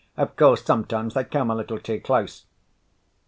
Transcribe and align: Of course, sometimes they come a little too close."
Of 0.17 0.35
course, 0.35 0.65
sometimes 0.65 1.13
they 1.13 1.23
come 1.23 1.51
a 1.51 1.55
little 1.55 1.77
too 1.77 1.99
close." 1.99 2.45